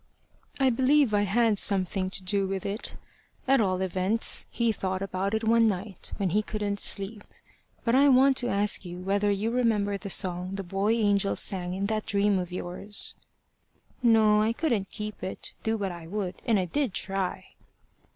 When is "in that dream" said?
11.75-12.39